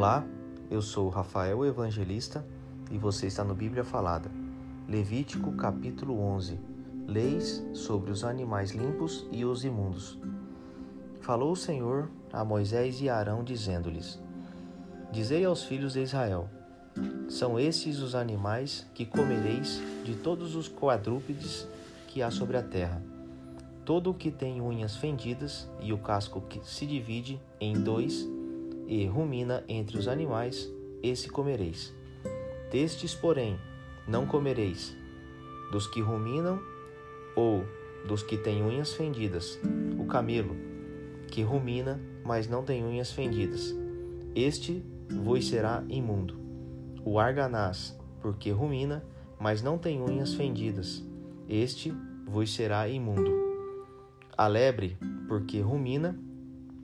Olá, 0.00 0.26
eu 0.70 0.80
sou 0.80 1.10
Rafael 1.10 1.62
Evangelista 1.62 2.42
e 2.90 2.96
você 2.96 3.26
está 3.26 3.44
no 3.44 3.54
Bíblia 3.54 3.84
Falada. 3.84 4.30
Levítico 4.88 5.52
capítulo 5.52 6.18
11 6.18 6.58
Leis 7.06 7.62
sobre 7.74 8.10
os 8.10 8.24
animais 8.24 8.70
limpos 8.70 9.26
e 9.30 9.44
os 9.44 9.62
imundos. 9.62 10.18
Falou 11.20 11.52
o 11.52 11.56
Senhor 11.56 12.10
a 12.32 12.42
Moisés 12.42 13.02
e 13.02 13.10
Arão, 13.10 13.44
dizendo-lhes: 13.44 14.18
Dizei 15.12 15.44
aos 15.44 15.64
filhos 15.64 15.92
de 15.92 16.00
Israel: 16.00 16.48
São 17.28 17.60
estes 17.60 17.98
os 17.98 18.14
animais 18.14 18.86
que 18.94 19.04
comereis 19.04 19.82
de 20.02 20.14
todos 20.14 20.54
os 20.56 20.66
quadrúpedes 20.66 21.68
que 22.06 22.22
há 22.22 22.30
sobre 22.30 22.56
a 22.56 22.62
terra. 22.62 23.02
Todo 23.84 24.08
o 24.08 24.14
que 24.14 24.30
tem 24.30 24.62
unhas 24.62 24.96
fendidas 24.96 25.68
e 25.78 25.92
o 25.92 25.98
casco 25.98 26.40
que 26.40 26.66
se 26.66 26.86
divide 26.86 27.38
em 27.60 27.78
dois 27.78 28.26
e 28.90 29.06
rumina 29.06 29.62
entre 29.68 29.96
os 29.96 30.08
animais, 30.08 30.68
esse 31.00 31.30
comereis. 31.30 31.94
Destes, 32.72 33.14
porém, 33.14 33.56
não 34.08 34.26
comereis, 34.26 34.96
dos 35.70 35.86
que 35.86 36.00
ruminam 36.00 36.60
ou 37.36 37.64
dos 38.08 38.24
que 38.24 38.36
têm 38.36 38.64
unhas 38.64 38.92
fendidas, 38.92 39.60
o 39.96 40.06
camelo, 40.06 40.56
que 41.28 41.40
rumina, 41.40 42.00
mas 42.24 42.48
não 42.48 42.64
tem 42.64 42.84
unhas 42.84 43.12
fendidas. 43.12 43.72
Este 44.34 44.84
vos 45.22 45.48
será 45.48 45.84
imundo. 45.88 46.36
O 47.04 47.20
arganaz, 47.20 47.96
porque 48.20 48.50
rumina, 48.50 49.04
mas 49.38 49.62
não 49.62 49.78
tem 49.78 50.02
unhas 50.02 50.34
fendidas. 50.34 51.04
Este 51.48 51.94
vos 52.26 52.52
será 52.52 52.88
imundo. 52.88 53.30
A 54.36 54.48
lebre, 54.48 54.98
porque 55.28 55.60
rumina, 55.60 56.18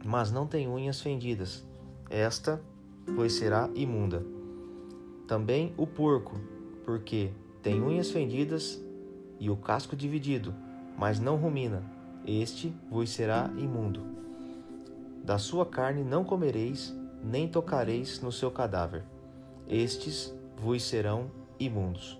mas 0.04 0.30
não 0.30 0.46
tem 0.46 0.68
unhas 0.68 1.00
fendidas 1.00 1.66
esta 2.10 2.60
vos 3.06 3.32
será 3.32 3.68
imunda. 3.74 4.24
Também 5.26 5.72
o 5.76 5.86
porco, 5.86 6.40
porque 6.84 7.30
tem 7.62 7.82
unhas 7.82 8.10
fendidas 8.10 8.80
e 9.40 9.50
o 9.50 9.56
casco 9.56 9.96
dividido, 9.96 10.54
mas 10.96 11.18
não 11.18 11.36
rumina, 11.36 11.82
este 12.26 12.72
vos 12.90 13.10
será 13.10 13.50
imundo. 13.56 14.02
Da 15.24 15.38
sua 15.38 15.66
carne 15.66 16.04
não 16.04 16.24
comereis, 16.24 16.94
nem 17.22 17.48
tocareis 17.48 18.20
no 18.20 18.30
seu 18.30 18.50
cadáver. 18.50 19.04
Estes 19.68 20.32
vos 20.56 20.84
serão 20.84 21.30
imundos. 21.58 22.18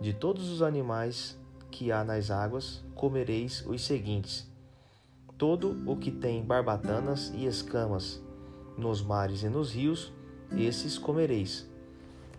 De 0.00 0.12
todos 0.12 0.50
os 0.50 0.60
animais 0.60 1.38
que 1.70 1.90
há 1.90 2.04
nas 2.04 2.30
águas, 2.30 2.84
comereis 2.94 3.64
os 3.66 3.84
seguintes: 3.84 4.46
todo 5.38 5.76
o 5.90 5.96
que 5.96 6.10
tem 6.10 6.42
barbatanas 6.42 7.32
e 7.34 7.46
escamas, 7.46 8.22
nos 8.76 9.02
mares 9.02 9.42
e 9.42 9.48
nos 9.48 9.74
rios, 9.74 10.12
esses 10.56 10.98
comereis. 10.98 11.68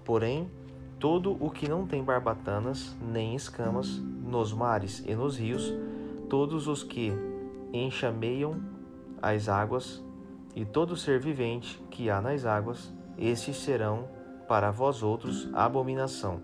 Porém, 0.06 0.50
todo 1.00 1.38
o 1.40 1.50
que 1.50 1.68
não 1.68 1.86
tem 1.86 2.04
barbatanas 2.04 2.96
nem 3.02 3.36
escamas, 3.36 3.88
nos 3.98 4.54
mares 4.54 5.04
e 5.06 5.16
nos 5.16 5.38
rios, 5.38 5.74
todos 6.30 6.68
os 6.68 6.84
que 6.84 7.14
enxameiam 7.74 8.62
as 9.22 9.50
águas, 9.50 10.04
e 10.56 10.66
todo 10.66 10.96
ser 10.96 11.20
vivente 11.20 11.80
que 11.92 12.10
há 12.10 12.20
nas 12.20 12.46
águas, 12.46 12.92
estes 13.18 13.58
serão 13.58 14.08
para 14.48 14.72
vós 14.72 15.04
outros 15.04 15.48
abominação. 15.54 16.42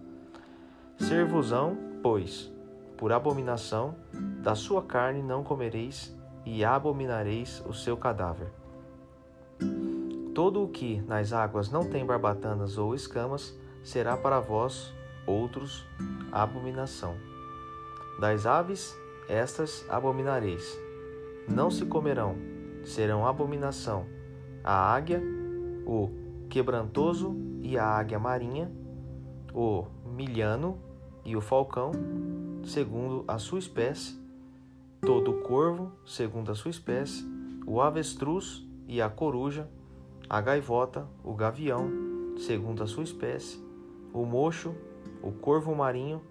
Servosão, 0.97 1.75
pois, 2.03 2.51
por 2.95 3.11
abominação, 3.11 3.95
da 4.41 4.53
sua 4.53 4.83
carne 4.83 5.23
não 5.23 5.43
comereis, 5.43 6.15
e 6.45 6.63
abominareis 6.63 7.63
o 7.65 7.73
seu 7.73 7.97
cadáver. 7.97 8.62
Todo 10.33 10.63
o 10.63 10.67
que 10.67 11.01
nas 11.01 11.31
águas 11.31 11.69
não 11.69 11.87
tem 11.87 12.05
barbatanas 12.05 12.77
ou 12.77 12.95
escamas 12.95 13.57
será 13.83 14.17
para 14.17 14.39
vós 14.39 14.93
outros 15.27 15.85
abominação. 16.31 17.15
Das 18.19 18.45
aves, 18.45 18.95
estas 19.27 19.85
abominareis. 19.89 20.77
Não 21.47 21.69
se 21.69 21.85
comerão, 21.85 22.35
serão 22.83 23.27
abominação 23.27 24.05
a 24.63 24.93
águia, 24.93 25.21
o 25.85 26.09
quebrantoso 26.49 27.35
e 27.61 27.77
a 27.77 27.85
águia 27.85 28.17
marinha, 28.17 28.71
o 29.53 29.85
milhano 30.05 30.79
e 31.25 31.35
o 31.35 31.41
falcão, 31.41 31.91
segundo 32.63 33.25
a 33.27 33.37
sua 33.37 33.59
espécie, 33.59 34.17
todo 35.01 35.31
o 35.31 35.41
corvo, 35.41 35.91
segundo 36.05 36.51
a 36.51 36.55
sua 36.55 36.71
espécie, 36.71 37.25
o 37.67 37.81
avestruz 37.81 38.65
e 38.87 39.01
a 39.01 39.09
coruja, 39.09 39.67
a 40.33 40.41
gaivota, 40.41 41.07
o 41.23 41.31
gavião, 41.35 41.91
segundo 42.39 42.81
a 42.81 42.87
sua 42.87 43.03
espécie, 43.03 43.63
o 44.11 44.25
mocho, 44.25 44.73
o 45.21 45.31
corvo 45.31 45.75
marinho, 45.75 46.23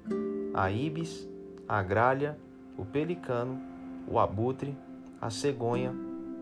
a 0.53 0.73
ibis, 0.73 1.31
a 1.69 1.81
gralha, 1.85 2.37
o 2.77 2.85
pelicano, 2.85 3.63
o 4.09 4.19
abutre, 4.19 4.77
a 5.21 5.31
cegonha, 5.31 5.95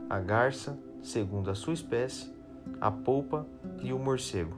a 0.09 0.19
garça, 0.19 0.79
segundo 1.03 1.51
a 1.51 1.55
sua 1.55 1.75
espécie, 1.75 2.33
a 2.81 2.91
polpa 2.91 3.47
e 3.83 3.93
o 3.93 3.99
morcego. 3.99 4.57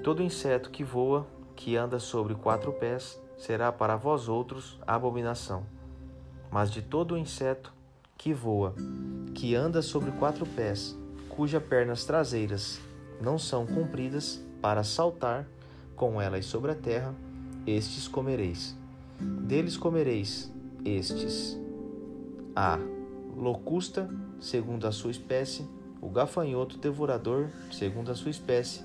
Todo 0.00 0.22
inseto 0.22 0.70
que 0.70 0.84
voa, 0.84 1.26
que 1.56 1.76
anda 1.76 1.98
sobre 1.98 2.36
quatro 2.36 2.72
pés, 2.72 3.20
será 3.36 3.72
para 3.72 3.96
vós 3.96 4.28
outros 4.28 4.78
abominação. 4.86 5.66
Mas 6.52 6.70
de 6.70 6.82
todo 6.82 7.18
inseto 7.18 7.74
que 8.16 8.32
voa, 8.32 8.76
que 9.34 9.56
anda 9.56 9.82
sobre 9.82 10.12
quatro 10.12 10.46
pés, 10.46 10.96
cujas 11.40 11.62
pernas 11.62 12.04
traseiras 12.04 12.78
não 13.18 13.38
são 13.38 13.64
compridas 13.64 14.44
para 14.60 14.84
saltar 14.84 15.48
com 15.96 16.20
elas 16.20 16.44
sobre 16.44 16.70
a 16.70 16.74
terra, 16.74 17.14
estes 17.66 18.06
comereis. 18.06 18.76
Deles 19.18 19.74
comereis 19.74 20.52
estes: 20.84 21.58
a 22.54 22.78
locusta, 23.34 24.06
segundo 24.38 24.86
a 24.86 24.92
sua 24.92 25.12
espécie, 25.12 25.66
o 25.98 26.10
gafanhoto 26.10 26.76
devorador, 26.76 27.48
segundo 27.72 28.10
a 28.10 28.14
sua 28.14 28.30
espécie, 28.30 28.84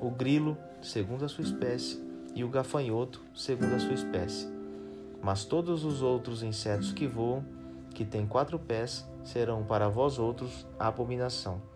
o 0.00 0.10
grilo, 0.10 0.56
segundo 0.80 1.26
a 1.26 1.28
sua 1.28 1.44
espécie, 1.44 2.02
e 2.34 2.42
o 2.42 2.48
gafanhoto, 2.48 3.20
segundo 3.34 3.74
a 3.74 3.78
sua 3.78 3.92
espécie. 3.92 4.48
Mas 5.22 5.44
todos 5.44 5.84
os 5.84 6.00
outros 6.00 6.42
insetos 6.42 6.92
que 6.92 7.06
voam, 7.06 7.44
que 7.90 8.06
têm 8.06 8.26
quatro 8.26 8.58
pés, 8.58 9.06
serão 9.22 9.64
para 9.64 9.90
vós 9.90 10.18
outros 10.18 10.66
abominação. 10.78 11.68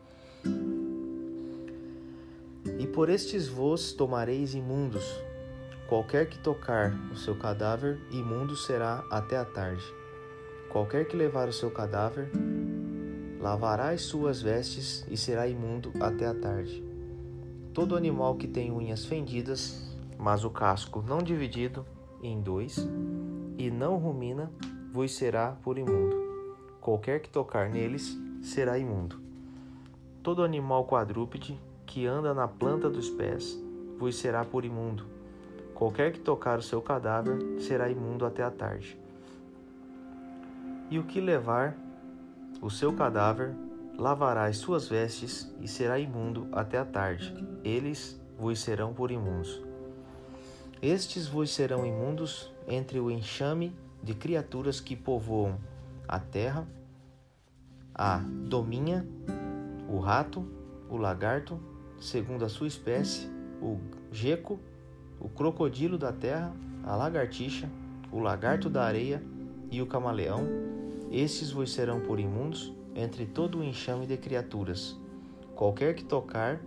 E 2.79 2.87
por 2.87 3.09
estes 3.09 3.49
vos 3.49 3.93
tomareis 3.93 4.55
imundos. 4.55 5.05
Qualquer 5.89 6.29
que 6.29 6.39
tocar 6.39 6.93
o 7.13 7.17
seu 7.17 7.37
cadáver, 7.37 8.01
imundo 8.11 8.57
será 8.57 9.05
até 9.11 9.37
a 9.37 9.45
tarde. 9.45 9.85
Qualquer 10.71 11.07
que 11.07 11.17
levar 11.17 11.49
o 11.49 11.53
seu 11.53 11.71
cadáver, 11.71 12.31
lavará 13.41 13.91
as 13.91 14.03
suas 14.03 14.41
vestes 14.41 15.05
e 15.09 15.17
será 15.17 15.47
imundo 15.47 15.93
até 16.01 16.27
a 16.27 16.35
tarde. 16.35 16.83
Todo 17.73 17.97
animal 17.97 18.37
que 18.37 18.49
tem 18.49 18.73
unhas 18.73 19.05
fendidas, 19.05 19.95
mas 20.19 20.45
o 20.45 20.51
casco 20.51 21.03
não 21.07 21.19
dividido 21.19 21.85
em 22.23 22.41
dois, 22.41 22.79
e 23.59 23.71
não 23.71 23.99
rumina, 23.99 24.51
vos 24.93 25.15
será 25.15 25.53
por 25.63 25.77
imundo. 25.77 26.17
Qualquer 26.81 27.21
que 27.21 27.29
tocar 27.29 27.69
neles 27.69 28.17
será 28.43 28.79
imundo. 28.79 29.24
Todo 30.25 30.43
animal 30.43 30.87
quadrúpede 30.87 31.61
que 31.85 32.07
anda 32.07 32.33
na 32.33 32.49
planta 32.49 32.89
dos 32.89 33.11
pés 33.11 33.63
vos 33.99 34.17
será 34.17 34.43
por 34.43 34.65
imundo. 34.65 35.05
Qualquer 35.75 36.13
que 36.13 36.19
tocar 36.19 36.59
o 36.59 36.63
seu 36.63 36.81
cadáver 36.81 37.61
será 37.61 37.91
imundo 37.91 38.25
até 38.25 38.43
a 38.43 38.51
tarde. 38.51 38.99
E 40.91 40.99
o 40.99 41.05
que 41.05 41.21
levar 41.21 41.77
o 42.63 42.71
seu 42.71 42.95
cadáver 42.95 43.55
lavará 43.99 44.47
as 44.47 44.57
suas 44.57 44.89
vestes 44.89 45.55
e 45.61 45.69
será 45.69 45.99
imundo 45.99 46.49
até 46.53 46.79
a 46.79 46.87
tarde. 46.87 47.35
Eles 47.63 48.19
vos 48.39 48.59
serão 48.61 48.95
por 48.95 49.11
imundos. 49.11 49.63
Estes 50.81 51.29
vos 51.29 51.51
serão 51.51 51.85
imundos 51.85 52.51
entre 52.67 52.99
o 52.99 53.11
enxame 53.11 53.77
de 54.03 54.15
criaturas 54.15 54.81
que 54.81 54.97
povoam 54.97 55.59
a 56.09 56.19
terra, 56.19 56.67
a 57.95 58.23
dominha 58.49 59.07
o 59.95 60.01
rato, 60.01 60.45
o 60.91 60.97
lagarto, 60.97 61.61
segundo 62.01 62.45
a 62.45 62.49
sua 62.49 62.67
espécie, 62.67 63.29
o 63.63 63.79
geco, 64.11 64.59
o 65.21 65.29
crocodilo 65.29 65.97
da 65.97 66.13
terra, 66.13 66.53
a 66.83 66.97
lagartixa, 66.97 67.71
o 68.11 68.19
lagarto 68.19 68.69
da 68.69 68.83
areia 68.83 69.23
e 69.71 69.81
o 69.81 69.87
camaleão. 69.87 70.49
Estes 71.13 71.53
vos 71.53 71.73
serão 71.73 72.01
por 72.01 72.19
imundos 72.19 72.75
entre 72.93 73.25
todo 73.25 73.59
o 73.59 73.65
enxame 73.65 74.05
de 74.05 74.17
criaturas. 74.17 74.99
Qualquer 75.55 75.95
que 75.95 76.05
tocar, 76.05 76.61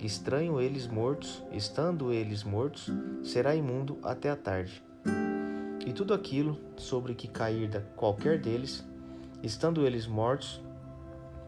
estranho 0.00 0.58
eles 0.58 0.86
mortos, 0.86 1.44
estando 1.52 2.10
eles 2.10 2.42
mortos, 2.42 2.90
será 3.22 3.54
imundo 3.54 3.98
até 4.02 4.30
a 4.30 4.36
tarde. 4.36 4.82
E 5.86 5.92
tudo 5.92 6.14
aquilo 6.14 6.58
sobre 6.78 7.14
que 7.14 7.28
cair 7.28 7.68
qualquer 7.96 8.40
deles, 8.40 8.82
estando 9.42 9.86
eles 9.86 10.06
mortos, 10.06 10.62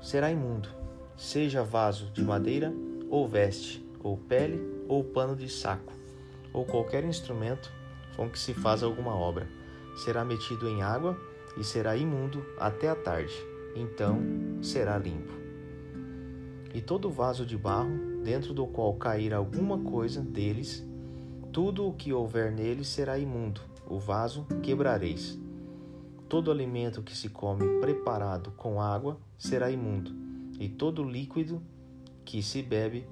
será 0.03 0.31
imundo 0.31 0.83
seja 1.16 1.62
vaso 1.62 2.11
de 2.12 2.22
madeira 2.22 2.72
ou 3.11 3.28
veste, 3.28 3.84
ou 4.02 4.16
pele, 4.16 4.61
ou 4.88 5.02
pano 5.02 5.37
de 5.37 5.49
saco, 5.49 5.93
ou 6.52 6.64
qualquer 6.64 7.05
instrumento 7.05 7.72
com 8.16 8.28
que 8.28 8.38
se 8.38 8.52
faz 8.52 8.82
alguma 8.82 9.14
obra, 9.14 9.49
será 9.96 10.25
metido 10.25 10.69
em 10.69 10.82
água 10.82 11.19
e 11.56 11.64
será 11.64 11.96
imundo 11.96 12.44
até 12.58 12.88
a 12.88 12.94
tarde. 12.94 13.34
Então 13.76 14.20
será 14.62 14.99
limpo. 14.99 15.32
E 16.72 16.81
todo 16.81 17.11
vaso 17.11 17.46
de 17.46 17.56
barro, 17.56 18.20
dentro 18.22 18.52
do 18.52 18.67
qual 18.67 18.94
cair 18.94 19.32
alguma 19.32 19.78
coisa 19.78 20.20
deles, 20.20 20.84
tudo 21.52 21.87
o 21.87 21.93
que 21.93 22.12
houver 22.12 22.50
nele 22.50 22.84
será 22.84 23.17
imundo, 23.17 23.60
o 23.87 23.99
vaso 23.99 24.44
quebrareis. 24.62 25.38
Todo 26.28 26.50
alimento 26.50 27.02
que 27.02 27.17
se 27.17 27.28
come 27.28 27.81
preparado 27.81 28.50
com 28.56 28.81
água 28.81 29.19
será 29.38 29.70
imundo, 29.70 30.24
e 30.59 30.69
todo 30.69 31.03
líquido 31.03 31.62
que 32.25 32.43
se 32.43 32.62
bebe 32.62 33.06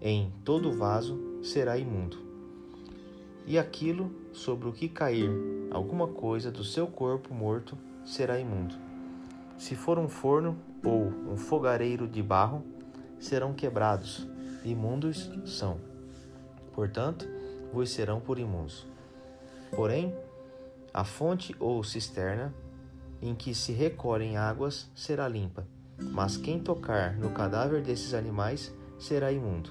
em 0.00 0.32
todo 0.44 0.72
vaso 0.72 1.40
será 1.42 1.78
imundo. 1.78 2.18
E 3.46 3.58
aquilo 3.58 4.10
sobre 4.32 4.68
o 4.68 4.72
que 4.72 4.88
cair 4.88 5.30
alguma 5.70 6.08
coisa 6.08 6.50
do 6.50 6.64
seu 6.64 6.86
corpo 6.86 7.32
morto 7.32 7.78
será 8.04 8.38
imundo. 8.38 8.74
Se 9.56 9.74
for 9.74 9.98
um 9.98 10.08
forno 10.08 10.58
ou 10.84 11.06
um 11.32 11.36
fogareiro 11.36 12.06
de 12.06 12.22
barro, 12.22 12.64
serão 13.18 13.54
quebrados, 13.54 14.26
imundos 14.64 15.30
são. 15.44 15.80
Portanto, 16.72 17.26
vos 17.72 17.90
serão 17.90 18.20
por 18.20 18.38
imundos. 18.38 18.86
Porém, 19.74 20.14
a 20.92 21.04
fonte 21.04 21.54
ou 21.58 21.82
cisterna 21.82 22.54
em 23.20 23.34
que 23.34 23.54
se 23.54 23.72
recolhem 23.72 24.36
águas 24.36 24.90
será 24.94 25.26
limpa, 25.28 25.66
mas 25.98 26.36
quem 26.36 26.58
tocar 26.58 27.16
no 27.16 27.30
cadáver 27.30 27.82
desses 27.82 28.14
animais 28.14 28.74
será 28.98 29.32
imundo. 29.32 29.70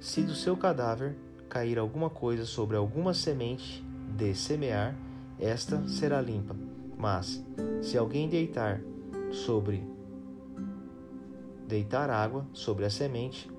Se 0.00 0.22
do 0.22 0.34
seu 0.34 0.56
cadáver 0.56 1.16
cair 1.48 1.78
alguma 1.78 2.10
coisa 2.10 2.44
sobre 2.44 2.76
alguma 2.76 3.14
semente 3.14 3.84
de 4.16 4.34
semear, 4.34 4.96
esta 5.38 5.86
será 5.88 6.20
limpa. 6.20 6.56
Mas 6.96 7.44
se 7.82 7.98
alguém 7.98 8.28
deitar 8.28 8.80
sobre 9.30 9.82
deitar 11.66 12.10
água 12.10 12.46
sobre 12.52 12.84
a 12.84 12.90
semente, 12.90 13.50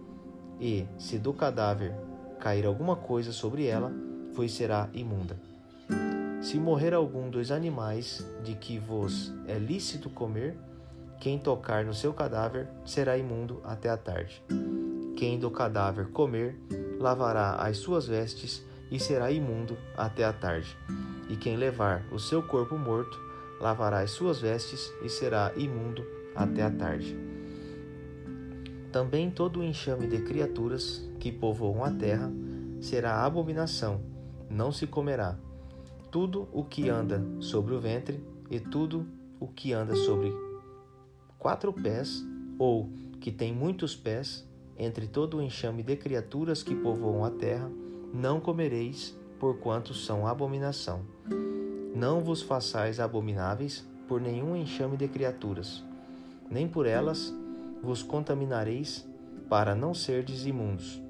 e 0.59 0.85
se 0.99 1.17
do 1.17 1.33
cadáver 1.33 1.95
cair 2.39 2.65
alguma 2.65 2.95
coisa 2.95 3.31
sobre 3.31 3.65
ela, 3.65 3.91
vos 4.33 4.51
será 4.53 4.89
imunda. 4.93 5.35
Se 6.41 6.59
morrer 6.59 6.93
algum 6.93 7.29
dos 7.29 7.51
animais 7.51 8.25
de 8.43 8.53
que 8.53 8.77
vos 8.77 9.33
é 9.47 9.57
lícito 9.57 10.09
comer, 10.09 10.55
quem 11.23 11.39
tocar 11.39 11.85
no 11.85 11.93
seu 11.93 12.11
cadáver 12.11 12.67
será 12.83 13.17
imundo 13.17 13.61
até 13.63 13.87
a 13.87 13.95
tarde. 13.95 14.43
Quem 15.15 15.39
do 15.39 15.49
cadáver 15.49 16.07
comer, 16.07 16.59
lavará 16.99 17.51
as 17.65 17.77
suas 17.77 18.05
vestes 18.05 18.61
e 18.91 18.99
será 18.99 19.31
imundo 19.31 19.77
até 19.95 20.25
a 20.25 20.33
tarde. 20.33 20.77
E 21.29 21.37
quem 21.37 21.55
levar 21.55 22.03
o 22.11 22.19
seu 22.19 22.43
corpo 22.43 22.77
morto, 22.77 23.17
lavará 23.61 23.99
as 24.01 24.11
suas 24.11 24.41
vestes 24.41 24.91
e 25.01 25.07
será 25.07 25.53
imundo 25.55 26.05
até 26.35 26.61
a 26.61 26.69
tarde. 26.69 27.17
Também 28.91 29.31
todo 29.31 29.61
o 29.61 29.63
enxame 29.63 30.07
de 30.07 30.23
criaturas 30.23 31.09
que 31.21 31.31
povoam 31.31 31.85
a 31.85 31.91
terra 31.91 32.29
será 32.81 33.23
abominação, 33.23 34.01
não 34.49 34.73
se 34.73 34.85
comerá. 34.85 35.37
Tudo 36.11 36.49
o 36.51 36.65
que 36.65 36.89
anda 36.89 37.23
sobre 37.39 37.73
o 37.73 37.79
ventre 37.79 38.21
e 38.51 38.59
tudo 38.59 39.07
o 39.39 39.47
que 39.47 39.71
anda 39.71 39.95
sobre 39.95 40.52
quatro 41.43 41.73
pés 41.73 42.25
ou 42.57 42.89
que 43.19 43.29
tem 43.29 43.53
muitos 43.53 43.97
pés, 43.97 44.47
entre 44.77 45.07
todo 45.07 45.37
o 45.37 45.41
enxame 45.41 45.83
de 45.83 45.97
criaturas 45.97 46.63
que 46.63 46.73
povoam 46.73 47.25
a 47.25 47.29
terra, 47.29 47.69
não 48.13 48.39
comereis, 48.39 49.13
porquanto 49.37 49.93
são 49.93 50.25
abominação. 50.25 51.01
Não 51.93 52.21
vos 52.21 52.41
façais 52.41 52.97
abomináveis 52.97 53.85
por 54.07 54.21
nenhum 54.21 54.55
enxame 54.55 54.95
de 54.95 55.05
criaturas, 55.09 55.83
nem 56.49 56.65
por 56.65 56.85
elas 56.85 57.33
vos 57.83 58.01
contaminareis, 58.01 59.05
para 59.49 59.75
não 59.75 59.93
serdes 59.93 60.45
imundos. 60.45 61.01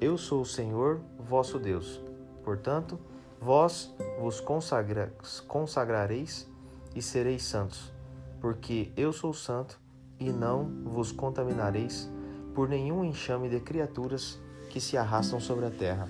Eu 0.00 0.16
sou 0.16 0.40
o 0.40 0.46
Senhor 0.46 1.02
vosso 1.18 1.58
Deus. 1.58 2.00
Portanto, 2.42 2.98
vós 3.38 3.94
vos 4.18 4.40
consagra 4.40 5.12
consagrareis 5.46 6.48
e 6.96 7.02
sereis 7.02 7.42
santos, 7.42 7.92
porque 8.40 8.90
eu 8.96 9.12
sou 9.12 9.32
santo 9.32 9.78
e 10.18 10.30
não 10.30 10.64
vos 10.84 11.12
contaminareis 11.12 12.10
por 12.54 12.68
nenhum 12.68 13.04
enxame 13.04 13.48
de 13.48 13.60
criaturas 13.60 14.38
que 14.70 14.80
se 14.80 14.96
arrastam 14.96 15.40
sobre 15.40 15.66
a 15.66 15.70
terra. 15.70 16.08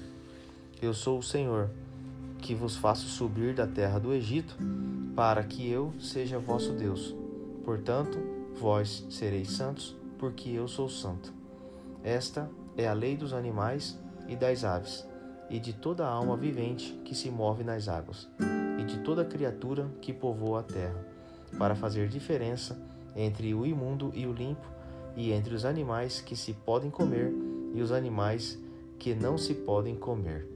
Eu 0.80 0.94
sou 0.94 1.18
o 1.18 1.22
Senhor, 1.22 1.70
que 2.38 2.54
vos 2.54 2.76
faço 2.76 3.06
subir 3.06 3.54
da 3.54 3.66
terra 3.66 3.98
do 3.98 4.12
Egito, 4.12 4.56
para 5.14 5.44
que 5.44 5.68
eu 5.68 5.92
seja 6.00 6.38
vosso 6.38 6.72
Deus. 6.72 7.14
Portanto, 7.64 8.18
vós 8.58 9.06
sereis 9.10 9.52
santos, 9.52 9.96
porque 10.18 10.50
eu 10.50 10.66
sou 10.66 10.88
santo. 10.88 11.32
Esta 12.02 12.50
é 12.76 12.88
a 12.88 12.92
lei 12.92 13.16
dos 13.16 13.32
animais 13.32 13.98
e 14.26 14.36
das 14.36 14.64
aves, 14.64 15.06
e 15.50 15.58
de 15.58 15.72
toda 15.72 16.06
alma 16.06 16.36
vivente 16.36 16.98
que 17.04 17.14
se 17.14 17.30
move 17.30 17.62
nas 17.62 17.88
águas, 17.88 18.28
e 18.78 18.84
de 18.84 18.98
toda 19.00 19.24
criatura 19.24 19.90
que 20.00 20.12
povoa 20.12 20.60
a 20.60 20.62
terra, 20.62 21.04
para 21.58 21.75
fazer 21.75 22.08
diferença 22.08 22.81
entre 23.14 23.55
o 23.55 23.67
imundo 23.67 24.11
e 24.14 24.26
o 24.26 24.32
limpo, 24.32 24.67
e 25.17 25.32
entre 25.32 25.55
os 25.55 25.64
animais 25.64 26.20
que 26.20 26.37
se 26.37 26.52
podem 26.52 26.91
comer 26.91 27.32
e 27.75 27.81
os 27.81 27.93
animais 27.93 28.58
que 28.99 29.14
não 29.14 29.37
se 29.37 29.55
podem 29.55 29.94
comer. 29.94 30.50